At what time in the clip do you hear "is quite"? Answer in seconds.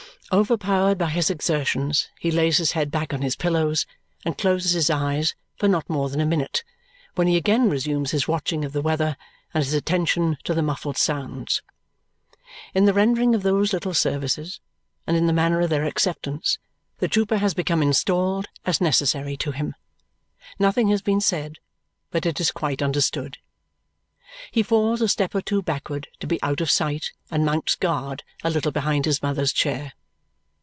22.39-22.81